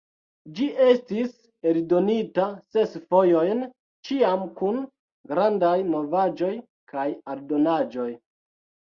Ĝi 0.57 0.67
estis 0.83 1.33
eldonita 1.71 2.45
ses 2.75 2.95
fojojn, 3.13 3.61
ĉiam 4.09 4.45
kun 4.61 4.79
grandaj 5.33 5.75
novaĵoj 5.91 6.49
kaj 6.95 7.05
aldonaĵoj. 7.35 8.09